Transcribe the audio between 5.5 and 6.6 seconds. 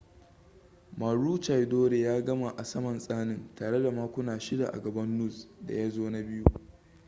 da ya zo na biyu